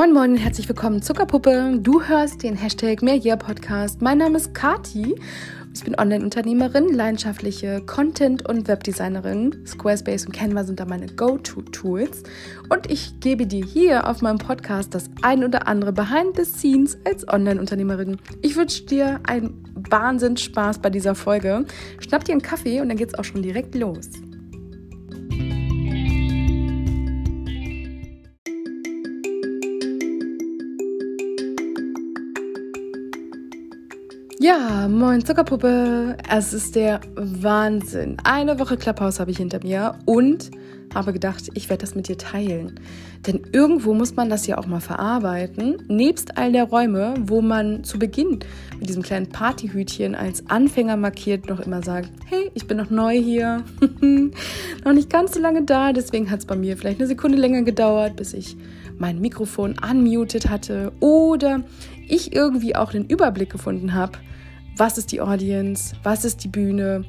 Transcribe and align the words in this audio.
Moin 0.00 0.14
Moin 0.14 0.30
und 0.30 0.38
herzlich 0.38 0.66
willkommen 0.66 1.02
Zuckerpuppe. 1.02 1.78
Du 1.78 2.02
hörst 2.02 2.42
den 2.42 2.56
Hashtag 2.56 3.02
Mehrjahr 3.02 3.36
Podcast. 3.36 4.00
Mein 4.00 4.16
Name 4.16 4.38
ist 4.38 4.54
Kati. 4.54 5.14
Ich 5.74 5.84
bin 5.84 5.94
Online-Unternehmerin, 5.94 6.88
leidenschaftliche 6.88 7.82
Content- 7.82 8.48
und 8.48 8.66
Webdesignerin. 8.66 9.62
Squarespace 9.66 10.24
und 10.24 10.32
Canva 10.32 10.64
sind 10.64 10.80
da 10.80 10.86
meine 10.86 11.06
Go-To-Tools. 11.06 12.22
Und 12.70 12.90
ich 12.90 13.20
gebe 13.20 13.46
dir 13.46 13.62
hier 13.62 14.08
auf 14.08 14.22
meinem 14.22 14.38
Podcast 14.38 14.94
das 14.94 15.10
ein 15.20 15.44
oder 15.44 15.68
andere 15.68 15.92
Behind 15.92 16.34
the 16.34 16.46
Scenes 16.46 16.96
als 17.04 17.28
Online-Unternehmerin. 17.28 18.16
Ich 18.40 18.56
wünsche 18.56 18.86
dir 18.86 19.20
einen 19.24 19.62
Wahnsinns 19.74 20.40
Spaß 20.40 20.78
bei 20.78 20.88
dieser 20.88 21.14
Folge. 21.14 21.66
Schnapp 21.98 22.24
dir 22.24 22.32
einen 22.32 22.40
Kaffee 22.40 22.80
und 22.80 22.88
dann 22.88 22.96
geht's 22.96 23.16
auch 23.16 23.24
schon 23.24 23.42
direkt 23.42 23.74
los. 23.74 24.08
Ja, 34.42 34.88
moin 34.88 35.22
Zuckerpuppe. 35.22 36.16
Es 36.26 36.54
ist 36.54 36.74
der 36.74 37.02
Wahnsinn. 37.14 38.16
Eine 38.24 38.58
Woche 38.58 38.78
Clubhouse 38.78 39.20
habe 39.20 39.30
ich 39.30 39.36
hinter 39.36 39.62
mir 39.62 39.98
und 40.06 40.50
habe 40.94 41.12
gedacht, 41.12 41.50
ich 41.52 41.68
werde 41.68 41.82
das 41.82 41.94
mit 41.94 42.08
dir 42.08 42.16
teilen. 42.16 42.80
Denn 43.26 43.42
irgendwo 43.52 43.92
muss 43.92 44.16
man 44.16 44.30
das 44.30 44.46
ja 44.46 44.56
auch 44.56 44.64
mal 44.64 44.80
verarbeiten. 44.80 45.82
Nebst 45.88 46.38
all 46.38 46.52
der 46.52 46.64
Räume, 46.64 47.16
wo 47.20 47.42
man 47.42 47.84
zu 47.84 47.98
Beginn 47.98 48.38
mit 48.78 48.88
diesem 48.88 49.02
kleinen 49.02 49.28
Partyhütchen 49.28 50.14
als 50.14 50.48
Anfänger 50.48 50.96
markiert 50.96 51.46
noch 51.46 51.60
immer 51.60 51.82
sagt, 51.82 52.08
hey, 52.24 52.50
ich 52.54 52.66
bin 52.66 52.78
noch 52.78 52.88
neu 52.88 53.20
hier, 53.20 53.62
noch 54.00 54.94
nicht 54.94 55.10
ganz 55.10 55.34
so 55.34 55.40
lange 55.40 55.64
da, 55.64 55.92
deswegen 55.92 56.30
hat 56.30 56.38
es 56.38 56.46
bei 56.46 56.56
mir 56.56 56.78
vielleicht 56.78 56.98
eine 56.98 57.08
Sekunde 57.08 57.36
länger 57.36 57.60
gedauert, 57.60 58.16
bis 58.16 58.32
ich 58.32 58.56
mein 58.96 59.20
Mikrofon 59.20 59.76
unmuted 59.86 60.48
hatte 60.48 60.92
oder 61.00 61.62
ich 62.08 62.34
irgendwie 62.34 62.74
auch 62.74 62.92
den 62.92 63.04
Überblick 63.04 63.50
gefunden 63.50 63.92
habe, 63.92 64.12
was 64.80 64.96
ist 64.96 65.12
die 65.12 65.20
Audience, 65.20 65.94
was 66.02 66.24
ist 66.24 66.42
die 66.42 66.48
Bühne. 66.48 67.04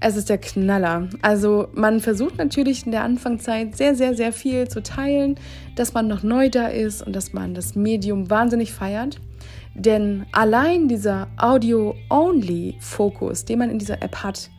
Es 0.00 0.16
ist 0.16 0.28
der 0.28 0.38
Knaller. 0.38 1.08
Also 1.22 1.68
man 1.72 2.00
versucht 2.00 2.36
natürlich 2.36 2.84
in 2.84 2.90
der 2.90 3.04
Anfangszeit 3.04 3.76
sehr, 3.76 3.94
sehr, 3.94 4.16
sehr 4.16 4.32
viel 4.32 4.66
zu 4.66 4.82
teilen, 4.82 5.36
dass 5.76 5.94
man 5.94 6.08
noch 6.08 6.24
neu 6.24 6.50
da 6.50 6.66
ist 6.66 7.00
und 7.00 7.14
dass 7.14 7.32
man 7.32 7.54
das 7.54 7.76
Medium 7.76 8.28
wahnsinnig 8.28 8.72
feiert. 8.72 9.20
Denn 9.76 10.26
allein 10.32 10.88
dieser 10.88 11.28
Audio-Only-Fokus, 11.36 13.44
den 13.44 13.60
man 13.60 13.70
in 13.70 13.78
dieser 13.78 14.02
App 14.02 14.24
hat, 14.24 14.50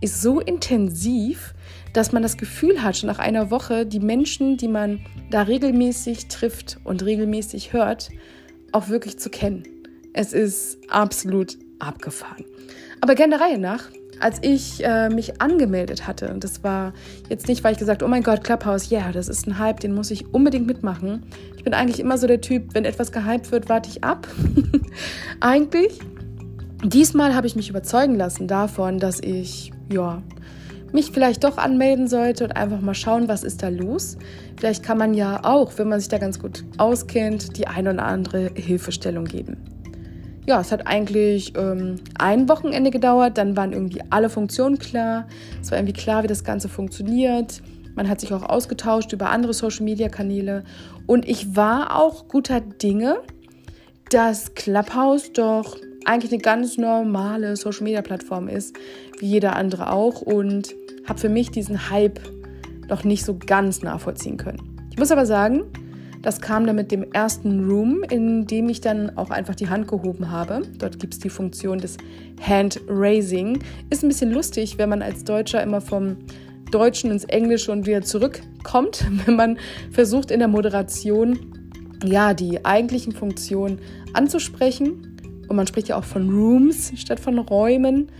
ist 0.00 0.20
so 0.20 0.40
intensiv, 0.40 1.54
dass 1.92 2.10
man 2.10 2.24
das 2.24 2.36
Gefühl 2.36 2.82
hat, 2.82 2.96
schon 2.96 3.06
nach 3.06 3.20
einer 3.20 3.52
Woche 3.52 3.86
die 3.86 4.00
Menschen, 4.00 4.56
die 4.56 4.66
man 4.66 4.98
da 5.30 5.42
regelmäßig 5.42 6.26
trifft 6.26 6.80
und 6.82 7.04
regelmäßig 7.04 7.72
hört, 7.72 8.10
auch 8.72 8.88
wirklich 8.88 9.20
zu 9.20 9.30
kennen. 9.30 9.62
Es 10.12 10.32
ist 10.32 10.78
absolut 10.90 11.56
abgefahren. 11.80 12.44
Aber 13.00 13.14
gerne 13.14 13.38
der 13.38 13.46
Reihe 13.46 13.58
nach, 13.58 13.84
als 14.20 14.38
ich 14.42 14.84
äh, 14.84 15.08
mich 15.08 15.40
angemeldet 15.40 16.06
hatte, 16.06 16.32
und 16.32 16.44
das 16.44 16.62
war 16.62 16.92
jetzt 17.28 17.48
nicht, 17.48 17.64
weil 17.64 17.72
ich 17.72 17.78
gesagt, 17.78 18.02
oh 18.02 18.08
mein 18.08 18.22
Gott, 18.22 18.44
Clubhouse, 18.44 18.90
ja, 18.90 19.00
yeah, 19.00 19.12
das 19.12 19.28
ist 19.28 19.46
ein 19.46 19.58
Hype, 19.58 19.80
den 19.80 19.94
muss 19.94 20.10
ich 20.10 20.32
unbedingt 20.32 20.66
mitmachen. 20.66 21.22
Ich 21.56 21.64
bin 21.64 21.74
eigentlich 21.74 22.00
immer 22.00 22.18
so 22.18 22.26
der 22.26 22.40
Typ, 22.40 22.74
wenn 22.74 22.84
etwas 22.84 23.12
gehypt 23.12 23.50
wird, 23.50 23.68
warte 23.68 23.88
ich 23.88 24.04
ab. 24.04 24.28
eigentlich. 25.40 25.98
Diesmal 26.82 27.34
habe 27.34 27.46
ich 27.46 27.56
mich 27.56 27.68
überzeugen 27.68 28.14
lassen 28.14 28.48
davon, 28.48 28.98
dass 28.98 29.20
ich, 29.20 29.72
ja, 29.92 30.22
mich 30.92 31.10
vielleicht 31.12 31.44
doch 31.44 31.58
anmelden 31.58 32.08
sollte 32.08 32.44
und 32.44 32.52
einfach 32.52 32.80
mal 32.80 32.94
schauen, 32.94 33.28
was 33.28 33.44
ist 33.44 33.62
da 33.62 33.68
los. 33.68 34.16
Vielleicht 34.58 34.82
kann 34.82 34.98
man 34.98 35.14
ja 35.14 35.44
auch, 35.44 35.72
wenn 35.76 35.88
man 35.88 36.00
sich 36.00 36.08
da 36.08 36.18
ganz 36.18 36.38
gut 36.38 36.64
auskennt, 36.78 37.56
die 37.58 37.66
eine 37.66 37.92
oder 37.92 38.04
andere 38.04 38.50
Hilfestellung 38.54 39.24
geben 39.24 39.58
ja, 40.50 40.60
es 40.60 40.72
hat 40.72 40.88
eigentlich 40.88 41.56
ähm, 41.56 41.94
ein 42.18 42.48
Wochenende 42.48 42.90
gedauert, 42.90 43.38
dann 43.38 43.56
waren 43.56 43.72
irgendwie 43.72 44.02
alle 44.10 44.28
Funktionen 44.28 44.80
klar. 44.80 45.28
Es 45.62 45.70
war 45.70 45.78
irgendwie 45.78 45.92
klar, 45.92 46.24
wie 46.24 46.26
das 46.26 46.42
Ganze 46.42 46.68
funktioniert. 46.68 47.62
Man 47.94 48.08
hat 48.08 48.20
sich 48.20 48.32
auch 48.32 48.42
ausgetauscht 48.42 49.12
über 49.12 49.30
andere 49.30 49.54
Social-Media-Kanäle. 49.54 50.64
Und 51.06 51.28
ich 51.28 51.54
war 51.54 51.96
auch 51.96 52.26
guter 52.26 52.60
Dinge, 52.60 53.18
dass 54.10 54.54
Clubhouse 54.56 55.32
doch 55.32 55.76
eigentlich 56.04 56.32
eine 56.32 56.42
ganz 56.42 56.76
normale 56.76 57.54
Social-Media-Plattform 57.54 58.48
ist, 58.48 58.76
wie 59.20 59.26
jeder 59.26 59.54
andere 59.54 59.92
auch. 59.92 60.20
Und 60.20 60.74
habe 61.08 61.20
für 61.20 61.28
mich 61.28 61.52
diesen 61.52 61.90
Hype 61.90 62.18
noch 62.88 63.04
nicht 63.04 63.24
so 63.24 63.38
ganz 63.38 63.82
nachvollziehen 63.82 64.36
können. 64.36 64.80
Ich 64.90 64.98
muss 64.98 65.12
aber 65.12 65.26
sagen, 65.26 65.62
das 66.22 66.40
kam 66.40 66.66
dann 66.66 66.76
mit 66.76 66.92
dem 66.92 67.12
ersten 67.12 67.64
Room, 67.64 68.02
in 68.10 68.46
dem 68.46 68.68
ich 68.68 68.80
dann 68.80 69.16
auch 69.16 69.30
einfach 69.30 69.54
die 69.54 69.68
Hand 69.68 69.88
gehoben 69.88 70.30
habe. 70.30 70.62
Dort 70.78 70.98
gibt 70.98 71.14
es 71.14 71.20
die 71.20 71.30
Funktion 71.30 71.78
des 71.78 71.96
Hand 72.46 72.80
Raising. 72.88 73.60
Ist 73.88 74.02
ein 74.02 74.08
bisschen 74.08 74.30
lustig, 74.30 74.76
wenn 74.76 74.90
man 74.90 75.02
als 75.02 75.24
Deutscher 75.24 75.62
immer 75.62 75.80
vom 75.80 76.18
Deutschen 76.70 77.10
ins 77.10 77.24
Englische 77.24 77.72
und 77.72 77.86
wieder 77.86 78.02
zurückkommt, 78.02 79.06
wenn 79.26 79.36
man 79.36 79.58
versucht 79.90 80.30
in 80.30 80.40
der 80.40 80.48
Moderation 80.48 81.38
ja 82.04 82.34
die 82.34 82.64
eigentlichen 82.64 83.12
Funktionen 83.12 83.80
anzusprechen. 84.12 85.16
Und 85.48 85.56
man 85.56 85.66
spricht 85.66 85.88
ja 85.88 85.96
auch 85.96 86.04
von 86.04 86.30
Rooms 86.30 86.92
statt 86.96 87.18
von 87.18 87.38
Räumen. 87.38 88.10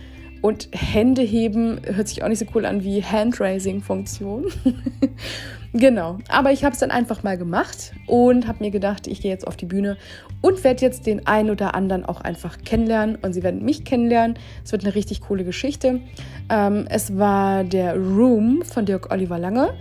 Und 0.41 0.69
Hände 0.71 1.21
heben 1.21 1.79
hört 1.85 2.07
sich 2.07 2.23
auch 2.23 2.27
nicht 2.27 2.39
so 2.39 2.45
cool 2.55 2.65
an 2.65 2.83
wie 2.83 3.03
Handraising-Funktion. 3.03 4.45
genau, 5.73 6.19
aber 6.27 6.51
ich 6.51 6.63
habe 6.63 6.73
es 6.73 6.79
dann 6.79 6.91
einfach 6.91 7.23
mal 7.23 7.37
gemacht 7.37 7.93
und 8.07 8.47
habe 8.47 8.63
mir 8.63 8.71
gedacht, 8.71 9.07
ich 9.07 9.21
gehe 9.21 9.31
jetzt 9.31 9.47
auf 9.47 9.57
die 9.57 9.65
Bühne 9.65 9.97
und 10.41 10.63
werde 10.63 10.81
jetzt 10.81 11.05
den 11.05 11.27
einen 11.27 11.49
oder 11.49 11.75
anderen 11.75 12.05
auch 12.05 12.21
einfach 12.21 12.57
kennenlernen 12.63 13.17
und 13.21 13.33
sie 13.33 13.43
werden 13.43 13.63
mich 13.63 13.85
kennenlernen. 13.85 14.37
Es 14.63 14.71
wird 14.71 14.83
eine 14.83 14.95
richtig 14.95 15.21
coole 15.21 15.43
Geschichte. 15.43 16.01
Ähm, 16.49 16.85
es 16.89 17.17
war 17.17 17.63
der 17.63 17.95
Room 17.95 18.63
von 18.63 18.85
Dirk 18.85 19.11
Oliver 19.11 19.39
Lange. 19.39 19.73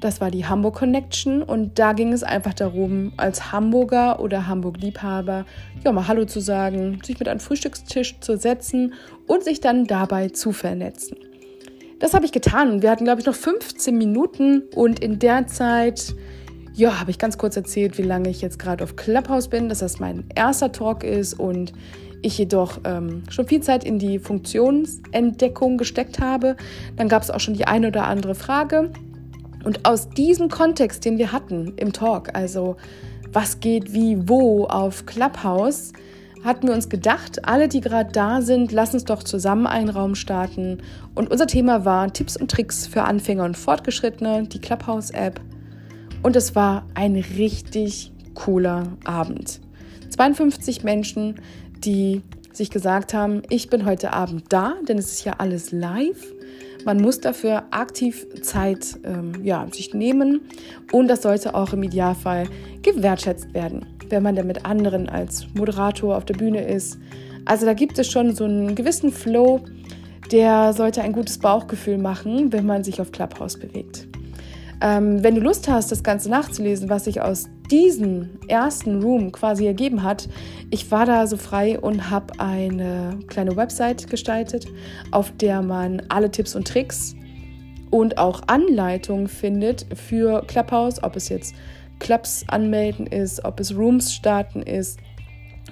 Das 0.00 0.20
war 0.22 0.30
die 0.30 0.46
Hamburg 0.46 0.76
Connection 0.76 1.42
und 1.42 1.78
da 1.78 1.92
ging 1.92 2.12
es 2.12 2.22
einfach 2.22 2.54
darum, 2.54 3.12
als 3.18 3.52
Hamburger 3.52 4.20
oder 4.20 4.46
Hamburg-Liebhaber 4.46 5.44
ja 5.84 5.92
mal 5.92 6.08
Hallo 6.08 6.24
zu 6.24 6.40
sagen, 6.40 7.00
sich 7.04 7.18
mit 7.18 7.28
einem 7.28 7.40
Frühstückstisch 7.40 8.18
zu 8.20 8.38
setzen 8.38 8.94
und 9.26 9.44
sich 9.44 9.60
dann 9.60 9.86
dabei 9.86 10.30
zu 10.30 10.52
vernetzen. 10.52 11.18
Das 12.00 12.14
habe 12.14 12.24
ich 12.24 12.32
getan 12.32 12.72
und 12.72 12.82
wir 12.82 12.90
hatten, 12.90 13.04
glaube 13.04 13.20
ich, 13.20 13.26
noch 13.26 13.34
15 13.34 13.96
Minuten 13.96 14.62
und 14.74 15.00
in 15.00 15.18
der 15.18 15.46
Zeit, 15.46 16.14
ja, 16.72 16.98
habe 16.98 17.10
ich 17.10 17.18
ganz 17.18 17.36
kurz 17.36 17.56
erzählt, 17.56 17.98
wie 17.98 18.02
lange 18.02 18.30
ich 18.30 18.40
jetzt 18.40 18.58
gerade 18.58 18.82
auf 18.82 18.96
Clubhouse 18.96 19.48
bin, 19.48 19.68
dass 19.68 19.80
das 19.80 20.00
mein 20.00 20.24
erster 20.34 20.72
Talk 20.72 21.04
ist 21.04 21.34
und 21.34 21.74
ich 22.22 22.38
jedoch 22.38 22.80
ähm, 22.84 23.22
schon 23.28 23.46
viel 23.46 23.60
Zeit 23.60 23.84
in 23.84 23.98
die 23.98 24.18
Funktionsentdeckung 24.18 25.76
gesteckt 25.76 26.20
habe. 26.20 26.56
Dann 26.96 27.08
gab 27.08 27.22
es 27.22 27.30
auch 27.30 27.40
schon 27.40 27.54
die 27.54 27.66
eine 27.66 27.88
oder 27.88 28.06
andere 28.06 28.34
Frage 28.34 28.90
und 29.64 29.86
aus 29.86 30.08
diesem 30.08 30.48
Kontext, 30.48 31.04
den 31.04 31.18
wir 31.18 31.32
hatten 31.32 31.74
im 31.76 31.92
Talk, 31.92 32.34
also 32.34 32.76
was 33.30 33.60
geht 33.60 33.92
wie 33.92 34.26
wo 34.26 34.64
auf 34.64 35.04
Clubhouse, 35.04 35.92
hatten 36.44 36.68
wir 36.68 36.74
uns 36.74 36.88
gedacht, 36.88 37.46
alle, 37.46 37.68
die 37.68 37.80
gerade 37.80 38.12
da 38.12 38.40
sind, 38.40 38.72
lass 38.72 38.94
uns 38.94 39.04
doch 39.04 39.22
zusammen 39.22 39.66
einen 39.66 39.90
Raum 39.90 40.14
starten. 40.14 40.78
Und 41.14 41.30
unser 41.30 41.46
Thema 41.46 41.84
war 41.84 42.12
Tipps 42.12 42.36
und 42.36 42.50
Tricks 42.50 42.86
für 42.86 43.02
Anfänger 43.02 43.44
und 43.44 43.56
Fortgeschrittene, 43.56 44.44
die 44.44 44.60
Clubhouse-App. 44.60 45.40
Und 46.22 46.36
es 46.36 46.54
war 46.54 46.86
ein 46.94 47.16
richtig 47.16 48.12
cooler 48.34 48.88
Abend. 49.04 49.60
52 50.10 50.82
Menschen, 50.82 51.36
die 51.78 52.22
sich 52.52 52.70
gesagt 52.70 53.14
haben, 53.14 53.42
ich 53.48 53.70
bin 53.70 53.84
heute 53.84 54.12
Abend 54.12 54.44
da, 54.50 54.74
denn 54.88 54.98
es 54.98 55.12
ist 55.12 55.24
ja 55.24 55.34
alles 55.38 55.72
live. 55.72 56.34
Man 56.84 57.00
muss 57.00 57.20
dafür 57.20 57.64
aktiv 57.70 58.26
Zeit 58.42 58.98
ähm, 59.04 59.32
ja, 59.44 59.66
sich 59.70 59.94
nehmen 59.94 60.40
und 60.92 61.08
das 61.08 61.22
sollte 61.22 61.54
auch 61.54 61.72
im 61.72 61.82
Idealfall 61.82 62.48
gewertschätzt 62.82 63.52
werden, 63.52 63.86
wenn 64.10 64.22
man 64.22 64.36
dann 64.36 64.46
mit 64.46 64.64
anderen 64.64 65.08
als 65.08 65.46
Moderator 65.54 66.16
auf 66.16 66.24
der 66.24 66.34
Bühne 66.34 66.66
ist. 66.66 66.98
Also 67.44 67.66
da 67.66 67.74
gibt 67.74 67.98
es 67.98 68.10
schon 68.10 68.34
so 68.34 68.44
einen 68.44 68.74
gewissen 68.74 69.12
Flow, 69.12 69.60
der 70.30 70.72
sollte 70.72 71.02
ein 71.02 71.12
gutes 71.12 71.38
Bauchgefühl 71.38 71.98
machen, 71.98 72.52
wenn 72.52 72.66
man 72.66 72.84
sich 72.84 73.00
auf 73.00 73.12
Clubhouse 73.12 73.58
bewegt. 73.58 74.06
Ähm, 74.82 75.22
wenn 75.22 75.34
du 75.34 75.40
Lust 75.40 75.68
hast, 75.68 75.92
das 75.92 76.02
Ganze 76.02 76.30
nachzulesen, 76.30 76.88
was 76.88 77.04
sich 77.04 77.20
aus 77.20 77.48
diesem 77.70 78.30
ersten 78.48 79.02
Room 79.02 79.30
quasi 79.30 79.66
ergeben 79.66 80.02
hat, 80.02 80.28
ich 80.70 80.90
war 80.90 81.04
da 81.04 81.26
so 81.26 81.36
frei 81.36 81.78
und 81.78 82.10
habe 82.10 82.38
eine 82.38 83.18
kleine 83.26 83.56
Website 83.56 84.08
gestaltet, 84.08 84.66
auf 85.10 85.32
der 85.36 85.62
man 85.62 86.02
alle 86.08 86.30
Tipps 86.30 86.56
und 86.56 86.66
Tricks 86.66 87.14
und 87.90 88.18
auch 88.18 88.42
Anleitungen 88.46 89.28
findet 89.28 89.86
für 89.94 90.42
Clubhouse, 90.46 91.02
ob 91.02 91.16
es 91.16 91.28
jetzt 91.28 91.54
Clubs 92.00 92.44
anmelden 92.48 93.06
ist, 93.06 93.44
ob 93.44 93.60
es 93.60 93.76
Rooms 93.76 94.12
starten 94.12 94.62
ist, 94.62 94.98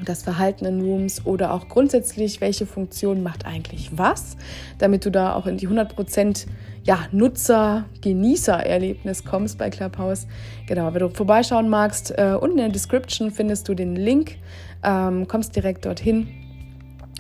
das 0.05 0.23
Verhalten 0.23 0.65
in 0.65 0.81
Rooms 0.81 1.27
oder 1.27 1.53
auch 1.53 1.67
grundsätzlich, 1.69 2.41
welche 2.41 2.67
Funktion 2.67 3.25
macht 3.25 3.47
eigentlich 3.47 3.99
was, 3.99 4.37
damit 4.79 5.05
du 5.05 5.11
da 5.11 5.35
auch 5.35 5.47
in 5.47 5.57
die 5.57 5.67
100% 5.69 6.47
ja, 6.85 7.01
Nutzer-Genießer-Erlebnis 7.11 9.25
kommst 9.25 9.59
bei 9.59 9.71
Clubhouse. 9.71 10.29
Genau, 10.67 10.95
wenn 10.95 11.01
du 11.01 11.09
vorbeischauen 11.11 11.69
magst, 11.69 12.17
äh, 12.17 12.37
unten 12.41 12.59
in 12.59 12.65
der 12.65 12.73
Description 12.73 13.33
findest 13.33 13.69
du 13.69 13.75
den 13.75 13.97
Link, 13.97 14.37
ähm, 14.85 15.27
kommst 15.27 15.57
direkt 15.57 15.85
dorthin 15.85 16.29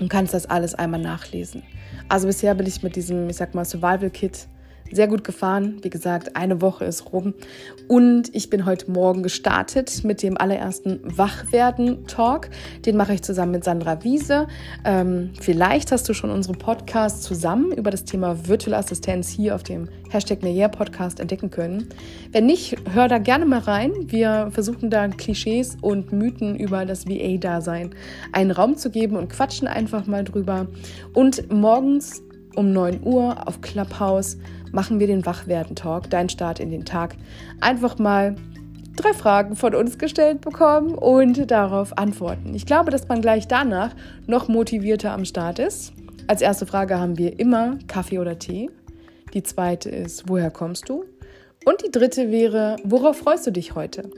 und 0.01 0.09
kannst 0.09 0.35
das 0.35 0.47
alles 0.47 0.77
einmal 0.77 1.01
nachlesen. 1.01 1.65
Also 2.09 2.29
bisher 2.29 2.55
bin 2.55 2.67
ich 2.67 2.83
mit 2.83 2.97
diesem, 2.97 3.29
ich 3.29 3.37
sag 3.37 3.55
mal, 3.55 3.65
Survival-Kit 3.65 4.49
sehr 4.93 5.09
gut 5.09 5.25
gefahren. 5.25 5.79
Wie 5.83 5.91
gesagt, 5.91 6.37
eine 6.37 6.61
Woche 6.61 6.85
ist 6.85 7.13
rum. 7.13 7.35
Und 7.89 8.35
ich 8.35 8.51
bin 8.51 8.67
heute 8.67 8.91
Morgen 8.91 9.23
gestartet 9.23 10.05
mit 10.05 10.23
dem 10.23 10.37
allerersten 10.37 11.01
Wachwerden-Talk. 11.05 12.51
Den 12.85 12.97
mache 12.97 13.15
ich 13.15 13.23
zusammen 13.23 13.53
mit 13.53 13.65
Sandra 13.65 14.05
Wiese. 14.05 14.47
Ähm, 14.85 15.31
vielleicht 15.41 15.93
hast 15.93 16.09
du 16.09 16.15
schon 16.15 16.31
unseren 16.31 16.59
Podcast 16.59 17.23
zusammen 17.23 17.73
über 17.73 17.91
das 17.91 18.05
Thema 18.05 18.47
Virtual 18.47 18.75
Assistenz 18.75 19.29
hier 19.29 19.55
auf 19.55 19.63
dem 19.63 19.89
Hashtag 20.11 20.43
Meyer 20.43 20.69
Podcast 20.69 21.21
entdecken 21.21 21.51
können. 21.51 21.89
Wenn 22.33 22.47
nicht, 22.47 22.77
hör 22.93 23.09
da 23.09 23.19
gerne 23.19 23.47
mal 23.47 23.61
rein. 23.61 23.93
Wir 24.07 24.49
versuchen 24.53 24.91
da 24.91 25.09
Klischees 25.09 25.77
und 25.81 26.13
Mythen 26.13 26.57
über 26.57 26.85
das 26.85 27.07
VA-Dasein 27.07 27.95
einen 28.33 28.51
Raum 28.51 28.77
zu 28.77 28.91
geben 28.91 29.17
und 29.17 29.29
quatschen 29.29 29.69
einfach 29.69 30.07
mal 30.07 30.25
drüber. 30.25 30.67
Und 31.15 31.51
morgens 31.53 32.23
um 32.59 32.73
9 32.73 33.01
Uhr 33.05 33.47
auf 33.47 33.61
Clubhouse 33.61 34.37
machen 34.73 35.01
wir 35.01 35.07
den 35.07 35.25
Wachwerden-Talk, 35.25 36.11
dein 36.11 36.29
Start 36.29 36.61
in 36.61 36.71
den 36.71 36.85
Tag. 36.85 37.17
Einfach 37.61 37.99
mal 37.99 38.37
drei 38.97 39.13
Fragen 39.13 39.57
von 39.57 39.75
uns 39.75 39.99
gestellt 39.99 40.41
bekommen 40.41 40.95
und 40.95 41.51
darauf 41.51 41.97
antworten. 41.97 42.55
Ich 42.55 42.67
glaube, 42.67 42.91
dass 42.91 43.09
man 43.09 43.21
gleich 43.21 43.47
danach 43.47 43.95
noch 44.27 44.49
motivierter 44.49 45.13
am 45.13 45.25
Start 45.25 45.59
ist. 45.59 45.93
Als 46.27 46.43
erste 46.43 46.67
Frage 46.67 46.99
haben 46.99 47.17
wir 47.17 47.39
immer 47.39 47.79
Kaffee 47.87 48.19
oder 48.19 48.39
Tee. 48.39 48.71
Die 49.35 49.43
zweite 49.43 49.89
ist, 49.89 50.29
woher 50.29 50.51
kommst 50.51 50.89
du? 50.89 51.05
Und 51.65 51.85
die 51.85 51.91
dritte 51.91 52.31
wäre, 52.31 52.77
worauf 52.85 53.19
freust 53.19 53.47
du 53.47 53.53
dich 53.53 53.75
heute? 53.75 54.11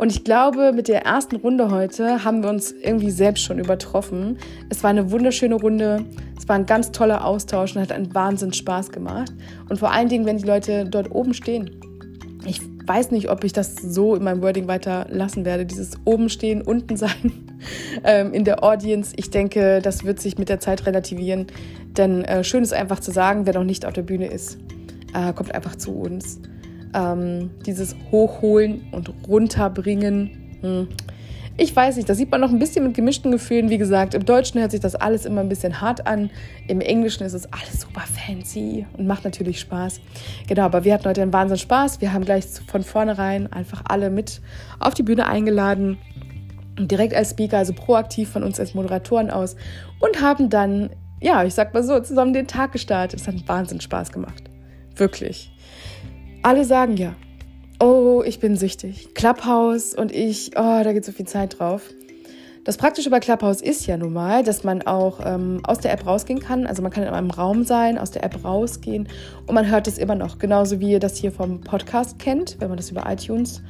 Und 0.00 0.10
ich 0.10 0.24
glaube, 0.24 0.72
mit 0.72 0.88
der 0.88 1.04
ersten 1.04 1.36
Runde 1.36 1.70
heute 1.70 2.24
haben 2.24 2.42
wir 2.42 2.48
uns 2.48 2.72
irgendwie 2.72 3.10
selbst 3.10 3.44
schon 3.44 3.58
übertroffen. 3.58 4.38
Es 4.70 4.82
war 4.82 4.88
eine 4.88 5.10
wunderschöne 5.10 5.56
Runde. 5.56 6.06
Es 6.38 6.48
war 6.48 6.56
ein 6.56 6.64
ganz 6.64 6.90
toller 6.90 7.22
Austausch 7.22 7.76
und 7.76 7.82
hat 7.82 7.92
einen 7.92 8.14
Wahnsinn 8.14 8.54
Spaß 8.54 8.92
gemacht. 8.92 9.30
Und 9.68 9.78
vor 9.78 9.92
allen 9.92 10.08
Dingen, 10.08 10.24
wenn 10.24 10.38
die 10.38 10.46
Leute 10.46 10.86
dort 10.86 11.10
oben 11.10 11.34
stehen. 11.34 11.82
Ich 12.46 12.62
weiß 12.86 13.10
nicht, 13.10 13.28
ob 13.28 13.44
ich 13.44 13.52
das 13.52 13.76
so 13.76 14.14
in 14.14 14.24
meinem 14.24 14.40
Wording 14.40 14.68
weiter 14.68 15.06
lassen 15.10 15.44
werde, 15.44 15.66
dieses 15.66 15.98
oben 16.06 16.30
stehen, 16.30 16.62
unten 16.66 16.96
sein 16.96 17.50
ähm, 18.02 18.32
in 18.32 18.46
der 18.46 18.64
Audience. 18.64 19.12
Ich 19.16 19.28
denke, 19.28 19.82
das 19.82 20.04
wird 20.04 20.18
sich 20.18 20.38
mit 20.38 20.48
der 20.48 20.60
Zeit 20.60 20.86
relativieren. 20.86 21.48
Denn 21.98 22.24
äh, 22.24 22.42
schön 22.42 22.62
ist 22.62 22.72
einfach 22.72 23.00
zu 23.00 23.10
sagen, 23.10 23.44
wer 23.44 23.52
noch 23.52 23.64
nicht 23.64 23.84
auf 23.84 23.92
der 23.92 24.00
Bühne 24.00 24.28
ist, 24.28 24.56
äh, 25.12 25.34
kommt 25.34 25.54
einfach 25.54 25.76
zu 25.76 25.92
uns 25.92 26.40
ähm, 26.94 27.50
dieses 27.66 27.96
Hochholen 28.10 28.88
und 28.92 29.12
Runterbringen. 29.28 30.58
Hm. 30.60 30.88
Ich 31.56 31.76
weiß 31.76 31.96
nicht, 31.96 32.08
das 32.08 32.16
sieht 32.16 32.30
man 32.30 32.40
noch 32.40 32.48
ein 32.48 32.58
bisschen 32.58 32.84
mit 32.84 32.94
gemischten 32.94 33.30
Gefühlen. 33.32 33.68
Wie 33.68 33.76
gesagt, 33.76 34.14
im 34.14 34.24
Deutschen 34.24 34.60
hört 34.60 34.70
sich 34.70 34.80
das 34.80 34.94
alles 34.94 35.26
immer 35.26 35.42
ein 35.42 35.50
bisschen 35.50 35.82
hart 35.82 36.06
an. 36.06 36.30
Im 36.68 36.80
Englischen 36.80 37.22
ist 37.24 37.34
es 37.34 37.52
alles 37.52 37.82
super 37.82 38.00
fancy 38.00 38.86
und 38.96 39.06
macht 39.06 39.24
natürlich 39.24 39.60
Spaß. 39.60 40.00
Genau, 40.46 40.62
aber 40.62 40.84
wir 40.84 40.94
hatten 40.94 41.04
heute 41.04 41.20
einen 41.20 41.34
Wahnsinn 41.34 41.58
Spaß. 41.58 42.00
Wir 42.00 42.14
haben 42.14 42.24
gleich 42.24 42.46
von 42.46 42.82
vornherein 42.82 43.52
einfach 43.52 43.82
alle 43.86 44.08
mit 44.08 44.40
auf 44.78 44.94
die 44.94 45.02
Bühne 45.02 45.26
eingeladen. 45.26 45.98
Direkt 46.78 47.12
als 47.12 47.32
Speaker, 47.32 47.58
also 47.58 47.74
proaktiv 47.74 48.30
von 48.30 48.42
uns 48.42 48.58
als 48.58 48.72
Moderatoren 48.72 49.30
aus. 49.30 49.54
Und 49.98 50.22
haben 50.22 50.48
dann, 50.48 50.88
ja, 51.20 51.44
ich 51.44 51.52
sag 51.52 51.74
mal 51.74 51.82
so, 51.82 52.00
zusammen 52.00 52.32
den 52.32 52.46
Tag 52.46 52.72
gestartet. 52.72 53.20
Es 53.20 53.26
hat 53.26 53.34
einen 53.34 53.48
Wahnsinn 53.48 53.82
Spaß 53.82 54.12
gemacht. 54.12 54.44
Wirklich. 54.96 55.52
Alle 56.42 56.64
sagen 56.64 56.96
ja, 56.96 57.14
oh, 57.80 58.22
ich 58.24 58.40
bin 58.40 58.56
süchtig. 58.56 59.14
Clubhouse 59.14 59.94
und 59.94 60.10
ich, 60.10 60.52
oh, 60.56 60.80
da 60.82 60.92
geht 60.94 61.04
so 61.04 61.12
viel 61.12 61.26
Zeit 61.26 61.58
drauf. 61.58 61.82
Das 62.64 62.78
Praktische 62.78 63.10
bei 63.10 63.20
Clubhouse 63.20 63.60
ist 63.60 63.86
ja 63.86 63.98
nun 63.98 64.14
mal, 64.14 64.42
dass 64.42 64.64
man 64.64 64.80
auch 64.82 65.20
ähm, 65.22 65.60
aus 65.64 65.80
der 65.80 65.92
App 65.92 66.06
rausgehen 66.06 66.40
kann. 66.40 66.66
Also 66.66 66.80
man 66.80 66.90
kann 66.90 67.02
in 67.02 67.10
einem 67.10 67.30
Raum 67.30 67.64
sein, 67.64 67.98
aus 67.98 68.10
der 68.10 68.24
App 68.24 68.42
rausgehen 68.42 69.06
und 69.46 69.54
man 69.54 69.70
hört 69.70 69.86
es 69.86 69.98
immer 69.98 70.14
noch. 70.14 70.38
Genauso 70.38 70.80
wie 70.80 70.92
ihr 70.92 70.98
das 70.98 71.16
hier 71.18 71.30
vom 71.30 71.60
Podcast 71.60 72.18
kennt, 72.18 72.56
wenn 72.58 72.68
man 72.68 72.78
das 72.78 72.90
über 72.90 73.04
iTunes 73.06 73.62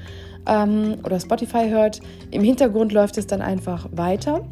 ähm, 0.46 0.99
oder 1.05 1.19
Spotify 1.19 1.69
hört. 1.70 2.00
Im 2.31 2.44
Hintergrund 2.44 2.93
läuft 2.93 3.19
es 3.19 3.26
dann 3.26 3.43
einfach 3.43 3.88
weiter. 3.90 4.44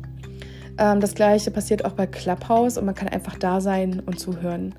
Ähm, 0.78 1.00
das 1.00 1.14
gleiche 1.14 1.50
passiert 1.50 1.84
auch 1.84 1.92
bei 1.92 2.06
Clubhouse 2.06 2.78
und 2.78 2.86
man 2.86 2.94
kann 2.94 3.08
einfach 3.08 3.36
da 3.36 3.60
sein 3.60 4.02
und 4.06 4.18
zuhören. 4.18 4.74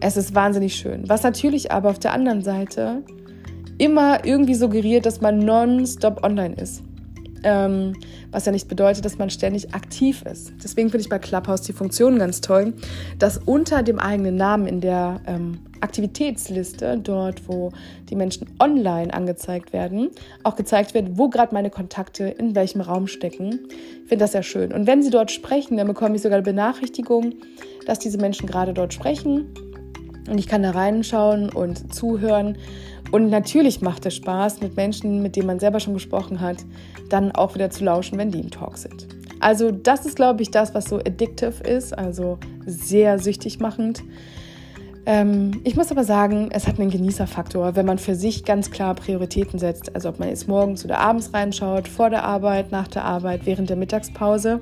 Es 0.00 0.16
ist 0.16 0.34
wahnsinnig 0.34 0.74
schön. 0.74 1.08
Was 1.08 1.22
natürlich 1.22 1.70
aber 1.70 1.90
auf 1.90 1.98
der 1.98 2.12
anderen 2.12 2.42
Seite 2.42 3.02
immer 3.78 4.24
irgendwie 4.24 4.54
suggeriert, 4.54 5.06
dass 5.06 5.20
man 5.20 5.38
nonstop 5.38 6.24
online 6.24 6.54
ist. 6.54 6.82
Ähm, 7.44 7.94
was 8.30 8.46
ja 8.46 8.52
nicht 8.52 8.68
bedeutet, 8.68 9.04
dass 9.04 9.18
man 9.18 9.30
ständig 9.30 9.74
aktiv 9.74 10.22
ist. 10.22 10.52
Deswegen 10.62 10.88
finde 10.88 11.02
ich 11.02 11.08
bei 11.08 11.18
Clubhouse 11.18 11.60
die 11.62 11.72
Funktion 11.72 12.18
ganz 12.18 12.40
toll, 12.40 12.72
dass 13.18 13.38
unter 13.38 13.82
dem 13.82 13.98
eigenen 13.98 14.36
Namen 14.36 14.66
in 14.66 14.80
der 14.80 15.20
ähm, 15.26 15.58
Aktivitätsliste, 15.80 16.98
dort 17.02 17.46
wo 17.46 17.70
die 18.08 18.16
Menschen 18.16 18.46
online 18.58 19.12
angezeigt 19.12 19.74
werden, 19.74 20.10
auch 20.42 20.56
gezeigt 20.56 20.94
wird, 20.94 21.18
wo 21.18 21.28
gerade 21.28 21.54
meine 21.54 21.68
Kontakte 21.68 22.24
in 22.24 22.54
welchem 22.54 22.80
Raum 22.80 23.06
stecken. 23.06 23.60
Ich 24.02 24.08
finde 24.08 24.24
das 24.24 24.32
sehr 24.32 24.42
schön. 24.42 24.72
Und 24.72 24.86
wenn 24.86 25.02
sie 25.02 25.10
dort 25.10 25.30
sprechen, 25.30 25.76
dann 25.76 25.86
bekomme 25.86 26.16
ich 26.16 26.22
sogar 26.22 26.40
Benachrichtigung, 26.40 27.34
dass 27.86 27.98
diese 27.98 28.18
Menschen 28.18 28.46
gerade 28.46 28.72
dort 28.72 28.94
sprechen 28.94 29.46
und 30.28 30.38
ich 30.38 30.46
kann 30.46 30.62
da 30.62 30.70
reinschauen 30.70 31.50
und 31.50 31.94
zuhören. 31.94 32.56
Und 33.12 33.30
natürlich 33.30 33.80
macht 33.80 34.06
es 34.06 34.16
Spaß, 34.16 34.60
mit 34.60 34.76
Menschen, 34.76 35.22
mit 35.22 35.36
denen 35.36 35.46
man 35.46 35.60
selber 35.60 35.80
schon 35.80 35.94
gesprochen 35.94 36.40
hat, 36.40 36.58
dann 37.10 37.32
auch 37.32 37.54
wieder 37.54 37.70
zu 37.70 37.84
lauschen, 37.84 38.18
wenn 38.18 38.30
die 38.30 38.40
im 38.40 38.50
Talk 38.50 38.78
sind. 38.78 39.06
Also 39.40 39.70
das 39.70 40.06
ist, 40.06 40.16
glaube 40.16 40.42
ich, 40.42 40.50
das, 40.50 40.74
was 40.74 40.86
so 40.86 40.98
addictive 40.98 41.62
ist, 41.62 41.96
also 41.96 42.38
sehr 42.66 43.18
süchtig 43.18 43.60
machend. 43.60 44.02
Ähm, 45.06 45.60
ich 45.64 45.76
muss 45.76 45.90
aber 45.90 46.04
sagen, 46.04 46.48
es 46.50 46.66
hat 46.66 46.80
einen 46.80 46.90
Genießerfaktor, 46.90 47.76
wenn 47.76 47.84
man 47.84 47.98
für 47.98 48.14
sich 48.14 48.44
ganz 48.44 48.70
klar 48.70 48.94
Prioritäten 48.94 49.58
setzt. 49.58 49.94
Also 49.94 50.08
ob 50.08 50.18
man 50.18 50.28
jetzt 50.28 50.48
morgens 50.48 50.84
oder 50.84 50.98
abends 50.98 51.34
reinschaut, 51.34 51.88
vor 51.88 52.08
der 52.08 52.24
Arbeit, 52.24 52.72
nach 52.72 52.88
der 52.88 53.04
Arbeit, 53.04 53.42
während 53.44 53.68
der 53.68 53.76
Mittagspause. 53.76 54.60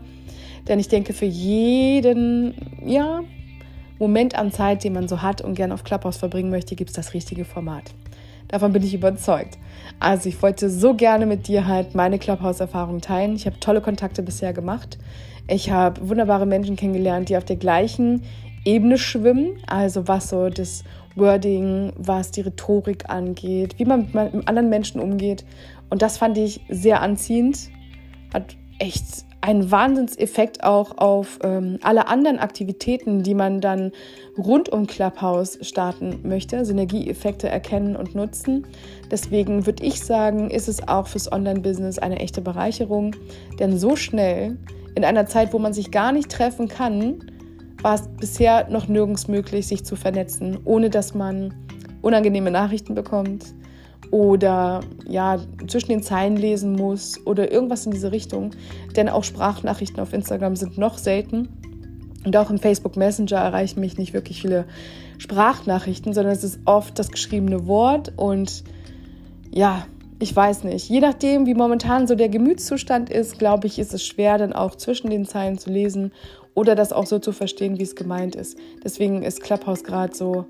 Denn 0.68 0.78
ich 0.78 0.88
denke, 0.88 1.12
für 1.12 1.26
jeden, 1.26 2.54
ja, 2.84 3.22
Moment 4.02 4.34
an 4.34 4.50
Zeit, 4.50 4.82
den 4.82 4.94
man 4.94 5.06
so 5.06 5.22
hat 5.22 5.42
und 5.42 5.54
gerne 5.54 5.74
auf 5.74 5.84
Clubhouse 5.84 6.16
verbringen 6.16 6.50
möchte, 6.50 6.74
gibt 6.74 6.90
es 6.90 6.96
das 6.96 7.14
richtige 7.14 7.44
Format. 7.44 7.94
Davon 8.48 8.72
bin 8.72 8.82
ich 8.82 8.94
überzeugt. 8.94 9.58
Also 10.00 10.28
ich 10.28 10.42
wollte 10.42 10.70
so 10.70 10.94
gerne 10.94 11.24
mit 11.24 11.46
dir 11.46 11.68
halt 11.68 11.94
meine 11.94 12.18
Clubhouse-Erfahrung 12.18 13.00
teilen. 13.00 13.36
Ich 13.36 13.46
habe 13.46 13.60
tolle 13.60 13.80
Kontakte 13.80 14.24
bisher 14.24 14.52
gemacht. 14.52 14.98
Ich 15.46 15.70
habe 15.70 16.08
wunderbare 16.08 16.46
Menschen 16.46 16.74
kennengelernt, 16.74 17.28
die 17.28 17.36
auf 17.36 17.44
der 17.44 17.54
gleichen 17.54 18.22
Ebene 18.64 18.98
schwimmen. 18.98 19.58
Also 19.68 20.08
was 20.08 20.30
so 20.30 20.48
das 20.48 20.82
Wording, 21.14 21.92
was 21.96 22.32
die 22.32 22.40
Rhetorik 22.40 23.08
angeht, 23.08 23.78
wie 23.78 23.84
man 23.84 24.08
mit 24.12 24.48
anderen 24.48 24.68
Menschen 24.68 25.00
umgeht. 25.00 25.44
Und 25.90 26.02
das 26.02 26.18
fand 26.18 26.38
ich 26.38 26.60
sehr 26.68 27.02
anziehend. 27.02 27.70
Hat 28.34 28.56
echt 28.80 29.26
einen 29.42 29.70
Wahnsinnseffekt 29.70 30.62
auch 30.62 30.96
auf 30.98 31.40
ähm, 31.42 31.78
alle 31.82 32.06
anderen 32.06 32.38
Aktivitäten, 32.38 33.24
die 33.24 33.34
man 33.34 33.60
dann 33.60 33.90
rund 34.38 34.68
um 34.68 34.86
Clubhouse 34.86 35.58
starten 35.62 36.20
möchte, 36.22 36.64
Synergieeffekte 36.64 37.48
erkennen 37.48 37.96
und 37.96 38.14
nutzen. 38.14 38.66
Deswegen 39.10 39.66
würde 39.66 39.84
ich 39.84 40.00
sagen, 40.00 40.48
ist 40.48 40.68
es 40.68 40.86
auch 40.86 41.08
fürs 41.08 41.30
Online-Business 41.30 41.98
eine 41.98 42.20
echte 42.20 42.40
Bereicherung, 42.40 43.16
denn 43.58 43.76
so 43.78 43.96
schnell, 43.96 44.56
in 44.94 45.04
einer 45.04 45.26
Zeit, 45.26 45.52
wo 45.52 45.58
man 45.58 45.72
sich 45.72 45.90
gar 45.90 46.12
nicht 46.12 46.30
treffen 46.30 46.68
kann, 46.68 47.24
war 47.82 47.96
es 47.96 48.08
bisher 48.20 48.68
noch 48.70 48.86
nirgends 48.86 49.26
möglich, 49.26 49.66
sich 49.66 49.84
zu 49.84 49.96
vernetzen, 49.96 50.58
ohne 50.64 50.88
dass 50.88 51.14
man 51.14 51.52
unangenehme 52.00 52.50
Nachrichten 52.52 52.94
bekommt, 52.94 53.44
oder 54.12 54.82
ja, 55.08 55.38
zwischen 55.66 55.88
den 55.88 56.02
Zeilen 56.02 56.36
lesen 56.36 56.76
muss 56.76 57.18
oder 57.26 57.50
irgendwas 57.50 57.86
in 57.86 57.92
diese 57.92 58.12
Richtung. 58.12 58.50
Denn 58.94 59.08
auch 59.08 59.24
Sprachnachrichten 59.24 60.00
auf 60.00 60.12
Instagram 60.12 60.54
sind 60.54 60.76
noch 60.76 60.98
selten. 60.98 61.48
Und 62.24 62.36
auch 62.36 62.50
im 62.50 62.58
Facebook 62.58 62.96
Messenger 62.96 63.38
erreichen 63.38 63.80
mich 63.80 63.96
nicht 63.96 64.12
wirklich 64.12 64.42
viele 64.42 64.66
Sprachnachrichten, 65.16 66.12
sondern 66.12 66.34
es 66.34 66.44
ist 66.44 66.60
oft 66.66 66.98
das 66.98 67.10
geschriebene 67.10 67.66
Wort. 67.66 68.12
Und 68.16 68.64
ja, 69.50 69.86
ich 70.18 70.36
weiß 70.36 70.64
nicht. 70.64 70.90
Je 70.90 71.00
nachdem, 71.00 71.46
wie 71.46 71.54
momentan 71.54 72.06
so 72.06 72.14
der 72.14 72.28
Gemütszustand 72.28 73.08
ist, 73.08 73.38
glaube 73.38 73.66
ich, 73.66 73.78
ist 73.78 73.94
es 73.94 74.06
schwer, 74.06 74.36
dann 74.36 74.52
auch 74.52 74.74
zwischen 74.74 75.08
den 75.08 75.24
Zeilen 75.24 75.56
zu 75.56 75.70
lesen 75.70 76.12
oder 76.54 76.74
das 76.74 76.92
auch 76.92 77.06
so 77.06 77.18
zu 77.18 77.32
verstehen, 77.32 77.78
wie 77.78 77.84
es 77.84 77.96
gemeint 77.96 78.36
ist. 78.36 78.58
Deswegen 78.84 79.22
ist 79.22 79.40
Clubhouse 79.40 79.84
gerade 79.84 80.14
so, 80.14 80.44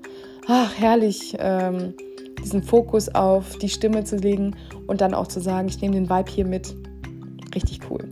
ach, 0.49 0.77
herrlich. 0.77 1.37
Ähm, 1.39 1.93
diesen 2.41 2.63
Fokus 2.63 3.09
auf 3.09 3.57
die 3.57 3.69
Stimme 3.69 4.03
zu 4.03 4.17
legen 4.17 4.55
und 4.87 5.01
dann 5.01 5.13
auch 5.13 5.27
zu 5.27 5.39
sagen, 5.39 5.67
ich 5.67 5.81
nehme 5.81 5.95
den 5.95 6.09
Vibe 6.09 6.31
hier 6.31 6.45
mit. 6.45 6.75
Richtig 7.55 7.79
cool. 7.89 8.07